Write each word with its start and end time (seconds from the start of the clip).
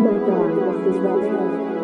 my 0.00 0.12
god, 0.26 0.84
this 0.86 0.94
is 0.94 1.00
Robert. 1.02 1.79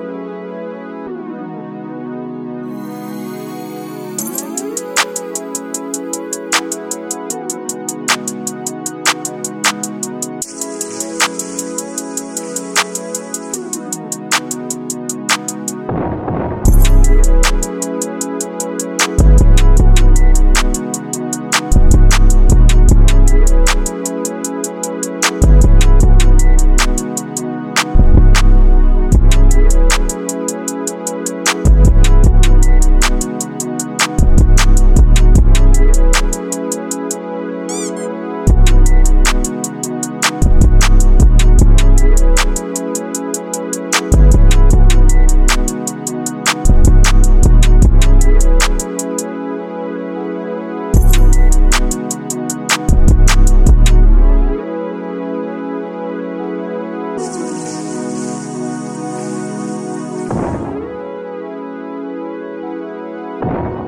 you. 63.47 63.86